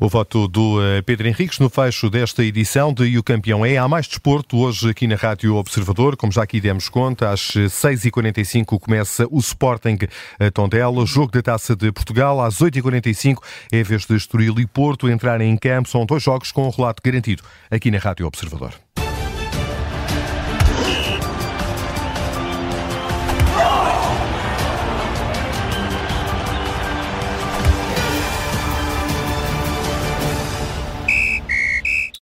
O 0.00 0.08
voto 0.08 0.48
do 0.48 0.82
eh, 0.82 1.02
Pedro 1.02 1.28
Henriques 1.28 1.58
no 1.58 1.68
fecho 1.68 2.10
desta 2.10 2.44
edição 2.44 2.92
de 2.92 3.04
E 3.04 3.18
o 3.18 3.22
Campeão 3.22 3.64
é. 3.64 3.76
Há 3.76 3.88
mais 3.88 4.06
desporto 4.06 4.58
hoje 4.58 4.90
aqui 4.90 5.06
na 5.06 5.16
Rádio 5.16 5.56
Observador, 5.56 6.16
como 6.16 6.32
já 6.32 6.42
aqui 6.42 6.60
demos 6.60 6.88
conta, 6.88 7.30
às 7.30 7.40
6h45 7.40 8.78
começa 8.78 9.26
o 9.30 9.38
Sporting 9.38 9.98
Tondela, 10.52 11.06
jogo 11.06 11.32
da 11.32 11.42
Taça 11.42 11.76
de 11.76 11.92
Portugal, 11.92 12.40
às 12.40 12.58
8h45 12.58 13.36
é 13.72 13.82
vez 13.82 14.06
de 14.06 14.14
Estoril 14.16 14.58
e 14.58 14.66
Porto 14.66 15.08
entrarem 15.08 15.50
em 15.50 15.56
campo, 15.56 15.88
são 15.88 16.04
dois 16.06 16.22
jogos 16.22 16.52
com 16.52 16.66
um 16.66 16.70
relato 16.70 17.02
garantido 17.02 17.42
aqui 17.70 17.90
na 17.90 17.98
Rádio 17.98 18.26
Observador. 18.26 18.74